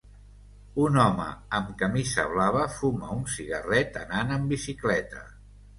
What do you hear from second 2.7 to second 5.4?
fuma un cigarret anant en bicicleta.